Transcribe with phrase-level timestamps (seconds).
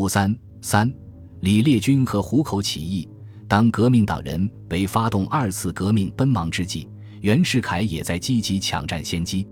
[0.00, 0.90] 五三三，
[1.40, 3.06] 李烈钧和湖口起义。
[3.46, 6.88] 当革命党人为发动二次革命奔忙之际，
[7.20, 9.46] 袁世凯也在积极抢占先机。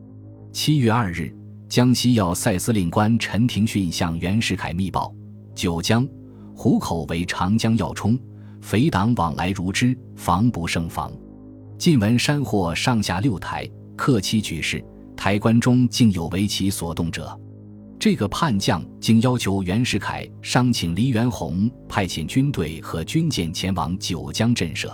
[0.50, 1.36] 七月二日，
[1.68, 5.14] 江西要塞司令官陈廷训向袁世凯密报：
[5.54, 6.08] 九江、
[6.56, 8.18] 湖口为长江要冲，
[8.62, 11.12] 匪党往来如织，防不胜防。
[11.76, 14.82] 晋闻山货上下六台，克期举事，
[15.14, 17.38] 台关中竟有为其所动者。
[17.98, 24.88] 这个叛将竟要求袁世凯商请黎元洪派遣军队和军舰前往九江震慑。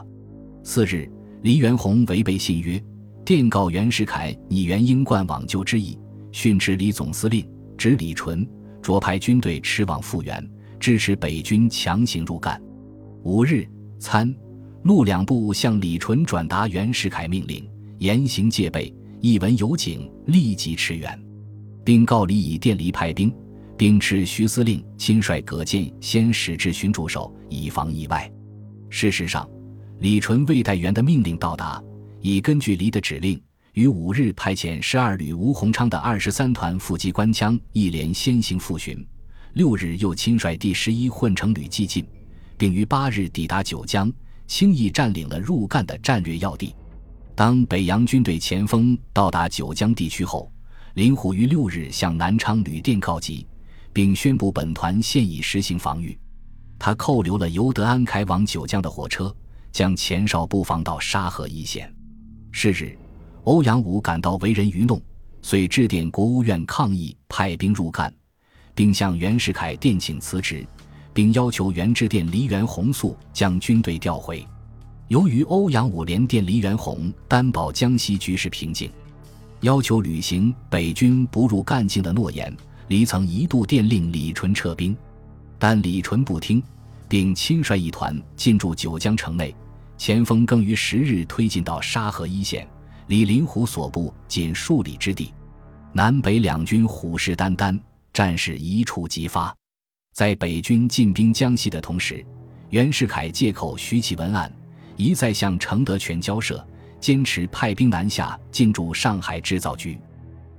[0.62, 1.10] 次日，
[1.42, 2.82] 黎元洪违背信约，
[3.22, 5.98] 电告袁世凯拟袁英冠往救之意，
[6.32, 8.46] 训斥李总司令，指李纯
[8.80, 10.50] 着派军队驰往复原，
[10.80, 12.58] 支持北军强行入赣。
[13.22, 14.34] 五日，参、
[14.82, 21.23] 陆两部向李纯转达袁世凯命令，严刑戒备，一闻有警，立即驰援。
[21.84, 23.32] 并告李以电离派兵，
[23.76, 28.30] 并斥徐司令亲率葛舰先使至巡驻守，以防意外。
[28.88, 29.48] 事实上，
[29.98, 31.82] 李纯未待袁的命令到达，
[32.20, 33.40] 已根据黎的指令，
[33.72, 38.96] 于五日派遣十二旅吴鸿昌的二十三团副机关枪一连先行复巡；
[39.52, 42.06] 六日又亲率第十一混成旅继进，
[42.56, 44.10] 并于八日抵达九江，
[44.46, 46.74] 轻易占领了入赣的战略要地。
[47.34, 50.50] 当北洋军队前锋到达九江地区后，
[50.94, 53.44] 林虎于六日向南昌旅店告急，
[53.92, 56.16] 并宣布本团现已实行防御。
[56.78, 59.34] 他扣留了由德安开往九江的火车，
[59.72, 61.92] 将前哨布防到沙河一线。
[62.52, 62.96] 是日，
[63.42, 65.02] 欧阳武感到为人愚弄，
[65.42, 68.12] 遂致电国务院抗议派兵入赣，
[68.72, 70.64] 并向袁世凯电请辞职，
[71.12, 74.46] 并要求袁致电黎元洪速将军队调回。
[75.08, 78.88] 由于欧阳武连电黎元洪，担保江西局势平静。
[79.64, 82.54] 要求履行北军不入赣境的诺言，
[82.88, 84.94] 李曾一度电令李纯撤兵，
[85.58, 86.62] 但李纯不听，
[87.08, 89.56] 并亲率一团进驻九江城内，
[89.96, 92.68] 前锋更于十日推进到沙河一线，
[93.06, 95.32] 离林虎所部仅数里之地，
[95.94, 97.80] 南北两军虎视眈眈，
[98.12, 99.56] 战事一触即发。
[100.12, 102.22] 在北军进兵江西的同时，
[102.68, 104.52] 袁世凯借口徐启文案，
[104.98, 106.62] 一再向程德全交涉。
[107.04, 109.98] 坚持派兵南下进驻上海制造局。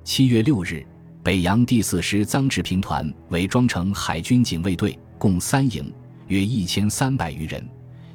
[0.03, 0.85] 七月六日，
[1.23, 5.91] 北洋第四师臧志平团伪装成海军警卫队，共三营，
[6.27, 7.67] 约一千三百余人，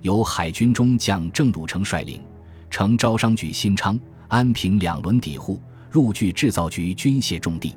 [0.03, 2.23] 由海军中将郑汝成率领，
[2.71, 3.99] 乘招商局新昌、
[4.29, 7.75] 安平两轮抵沪，入据制造局军械重地。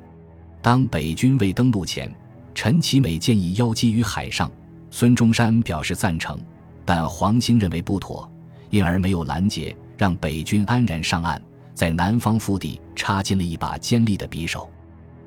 [0.62, 2.08] 当北军未登陆前，
[2.54, 4.48] 陈其美建议邀击于海上，
[4.88, 6.38] 孙中山表示赞成，
[6.84, 8.32] 但黄兴认为不妥，
[8.70, 9.76] 因而没有拦截。
[9.96, 11.40] 让北军安然上岸，
[11.74, 14.70] 在南方腹地插进了一把尖利的匕首。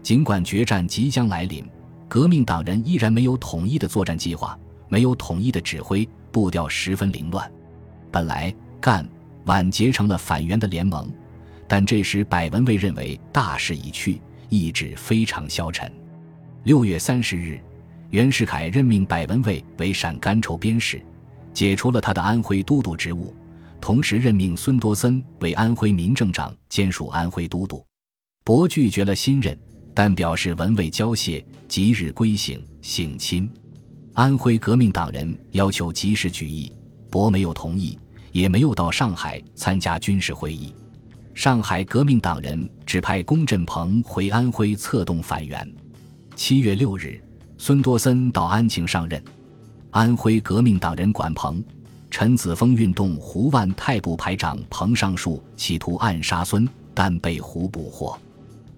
[0.03, 1.65] 尽管决战即将来临，
[2.07, 4.57] 革命党人依然没有统一的作战计划，
[4.87, 7.51] 没有统一的指挥，步调十分凌乱。
[8.11, 9.07] 本来赣
[9.45, 11.11] 皖结成了反袁的联盟，
[11.67, 15.91] 但这时百文蔚认为大势已去，意志非常消沉。
[16.63, 17.59] 六月三十日，
[18.09, 21.01] 袁世凯任命百文蔚为陕甘筹边使，
[21.53, 23.33] 解除了他的安徽都督职务。
[23.79, 27.85] 同时任命孙多森为安徽民政长，兼署安徽都督。
[28.43, 29.57] 伯拒绝了新任，
[29.93, 33.49] 但表示文未交谢，即日归省省亲。
[34.13, 36.71] 安徽革命党人要求及时举义，
[37.09, 37.97] 伯没有同意，
[38.31, 40.73] 也没有到上海参加军事会议。
[41.33, 45.71] 上海革命党人指派龚振鹏回安徽策动反袁。
[46.35, 47.21] 七月六日，
[47.57, 49.23] 孙多森到安庆上任。
[49.91, 51.63] 安徽革命党人管鹏。
[52.09, 58.17] 陈子峰运动胡万泰部排长彭尚树企图暗杀孙，但被胡捕获。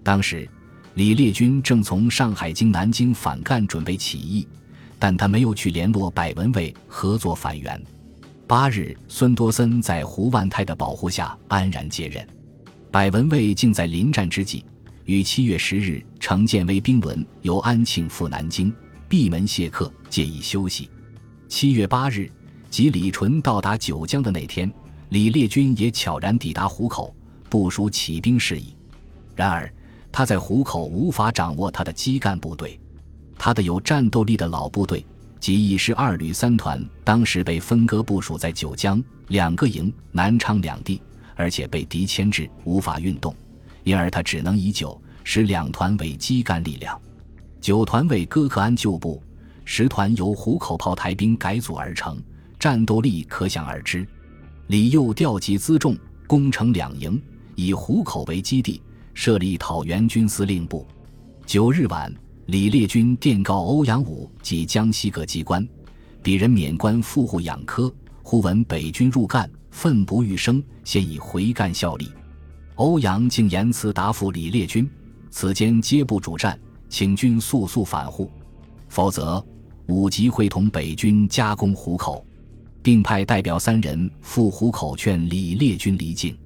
[0.02, 0.48] 当时，
[0.94, 4.46] 李烈钧正从上海经南京反赣，准备起义，
[4.98, 7.80] 但他没有去联络百文蔚合作反袁。
[8.46, 12.26] 八日，孙多森在胡万泰的保护下安然接任。
[12.90, 14.64] 百文蔚竟在临战之际，
[15.04, 18.74] 于七月十日乘舰威兵轮由安庆赴南京，
[19.08, 20.90] 闭门谢客，借以休息。
[21.48, 22.28] 七月八日。
[22.70, 24.72] 即李纯到达九江的那天，
[25.08, 27.12] 李烈钧也悄然抵达湖口，
[27.48, 28.74] 部署起兵事宜。
[29.34, 29.70] 然而，
[30.12, 32.78] 他在湖口无法掌握他的基干部队，
[33.36, 35.04] 他的有战斗力的老部队
[35.40, 41.02] 即一师二旅三团，当时被分割部署在九江两个营、南昌两地，
[41.34, 43.34] 而且被敌牵制，无法运动，
[43.82, 46.98] 因而他只能以九、十两团为基干力量。
[47.60, 49.20] 九团为哥克安旧部，
[49.64, 52.22] 十团由湖口炮台兵改组而成。
[52.60, 54.06] 战斗力可想而知，
[54.66, 55.96] 李又调集辎重，
[56.26, 57.18] 攻城两营，
[57.54, 58.82] 以湖口为基地，
[59.14, 60.86] 设立讨袁军司令部。
[61.46, 62.14] 九日晚，
[62.44, 65.66] 李烈军电告欧阳武及江西各机关，
[66.22, 67.90] 鄙人免官赴沪养科，
[68.22, 72.10] 忽闻北军入赣，奋不欲生，现已回赣效力。
[72.74, 74.86] 欧阳竟言辞答复李烈军：
[75.30, 76.60] 此间皆不主战，
[76.90, 78.30] 请君速速返沪，
[78.90, 79.42] 否则
[79.86, 82.22] 武吉会同北军加攻湖口，
[82.82, 86.36] 并派代表三人赴湖口劝李烈军离境。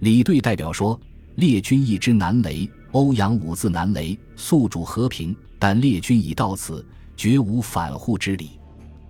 [0.00, 0.98] 李队代表说：
[1.36, 2.70] 烈军一支南雷。
[2.92, 6.84] 欧阳武字南雷，宿主和平，但列军已到此，
[7.16, 8.50] 绝无反护之理。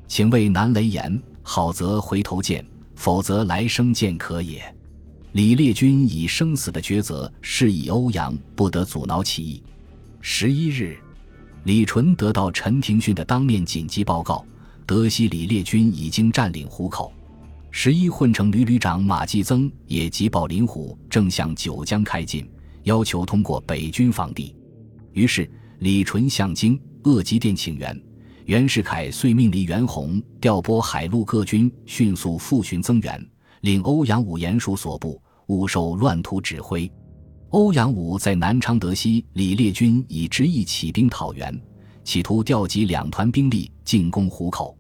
[0.06, 2.62] 请为南雷言，好则回头见，
[2.94, 4.62] 否则来生见可也。
[5.32, 9.62] 李烈军以生死的抉择示意欧阳，不得阻挠其意。
[10.20, 10.98] 十一日，
[11.64, 14.44] 李纯得到陈廷训的当面紧急报告，
[14.90, 17.12] 德西李烈钧已经占领湖口。
[17.70, 22.44] 十一混成旅旅长马继增也急报林虎正向九江开进。
[22.82, 24.52] 要求通过北军防地，
[25.12, 25.48] 于是
[25.78, 27.96] 李纯向京鄂吉电请援，
[28.46, 33.24] 袁世凯遂命李元洪调拨海陆各军迅速复巡增援，
[33.60, 36.90] 令欧阳武严属所部，勿受乱徒指挥。
[37.50, 41.56] 欧阳武在南昌德西李烈军已执意起兵讨袁，
[42.02, 44.76] 企图调集两团兵力进攻湖口，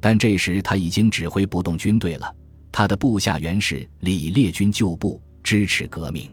[0.00, 2.34] 但这时他已经指挥不动军队了。
[2.70, 6.30] 他的部下原是李烈军旧部，支持革命。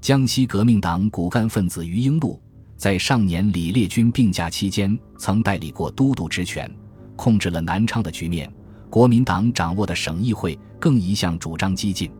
[0.00, 2.40] 江西革命党骨干分子余英禄，
[2.76, 6.70] 在上年李烈军病假期间，曾代理过都督职权，
[7.16, 8.50] 控制了南昌的局面。
[8.88, 12.10] 国民党掌握的省议会更一向主张激进。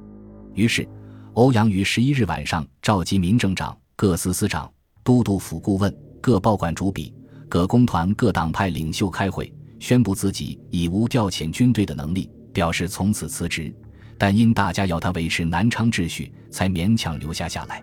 [0.54, 0.88] 于是，
[1.34, 4.70] 欧阳于十一日晚上召集民政长、各司司长、
[5.02, 7.12] 都督府顾问、各报馆主笔、
[7.48, 13.74] 各工团、各党派领袖开会，宣布自己已无调遣军队的能力，表示从此辞职。
[14.16, 17.82] 但因大家要他维持南昌秩序，才勉强留下下来。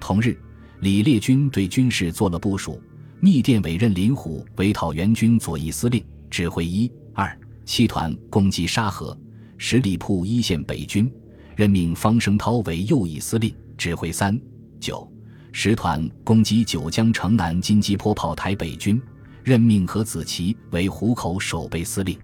[0.00, 0.36] 同日，
[0.80, 2.82] 李烈钧对军事做了部署，
[3.20, 9.16] 密电委任林虎为讨袁军左翼司令，指挥一、二、七团攻击沙河、
[9.56, 11.06] 十里铺一线北军；
[11.54, 14.36] 任命方声涛为右翼司令，指挥三、
[14.80, 15.08] 九、
[15.52, 19.00] 十团攻击九江城南金鸡坡炮台北军；
[19.48, 22.18] 任命何子奇为湖口守备司令。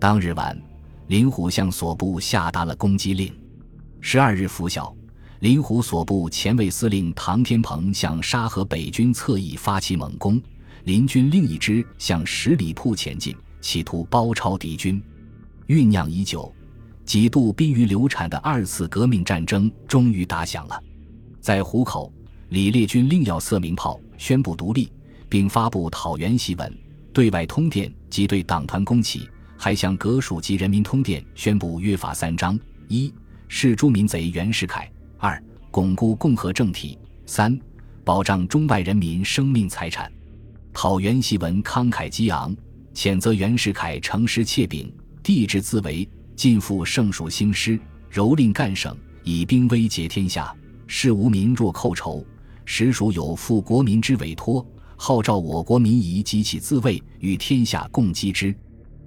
[0.00, 0.58] 当日晚。
[1.08, 3.30] 林虎向所部下达了攻击令。
[4.00, 4.96] 十二日拂晓，
[5.40, 10.40] 林虎所部前卫司令唐天鹏向沙河北军侧翼发起猛攻，
[10.84, 14.98] 林军另一支向十里铺前进，企图包抄敌军。
[15.66, 16.50] 酝酿已久、
[17.04, 20.82] 几度濒于流产的二次革命战争终于打响了。
[21.38, 22.10] 在湖口，
[22.48, 24.90] 李烈军另要色鸣炮，宣布独立，
[25.28, 26.78] 并发布讨袁檄文，
[27.12, 29.28] 对外通电及对党团攻起。
[29.56, 33.10] 还向各属及人民通电，宣布约法三章：一、
[33.48, 34.82] 是诸民贼袁世凯；
[35.16, 37.58] 二、巩固共和政体；三、
[38.02, 40.12] 保障中外人民生命财产。
[40.72, 42.54] 讨袁檄文慷慨激昂，
[42.92, 44.92] 谴责袁世凯乘势窃柄，
[45.22, 47.78] 帝制自为，尽负圣属兴师，
[48.12, 50.54] 蹂躏赣省，以兵威胁天下。
[50.86, 52.26] 事无民若寇仇，
[52.66, 58.54] 实属有负国民之委托，号召我国民夷及其自卫，与天下共击之。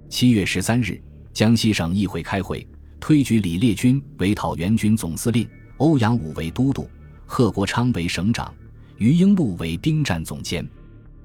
[0.08, 1.00] 七月十三日，
[1.32, 2.66] 江西省议会开会，
[3.00, 5.48] 推举李烈钧为讨袁军总司令，
[5.78, 6.88] 欧阳武为都督，
[7.26, 8.54] 贺国昌为省长，
[8.96, 10.66] 于英禄为兵站总监，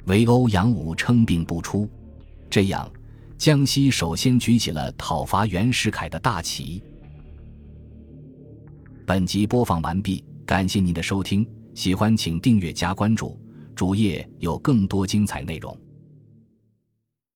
[0.05, 1.89] 唯欧阳武称病不出。
[2.49, 2.89] 这样，
[3.37, 6.81] 江西首先举起了讨伐袁世凯的大旗。
[9.05, 13.37] 本集播放完毕，感谢您的收听，喜欢请订阅加关注，
[13.83, 15.77] 主页有更多精彩内容。